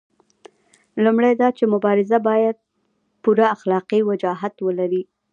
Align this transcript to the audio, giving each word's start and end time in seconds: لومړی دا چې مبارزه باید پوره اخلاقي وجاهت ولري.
لومړی 1.03 1.33
دا 1.41 1.49
چې 1.57 1.63
مبارزه 1.73 2.17
باید 2.29 2.55
پوره 3.23 3.45
اخلاقي 3.55 3.99
وجاهت 4.09 4.55
ولري. 4.67 5.03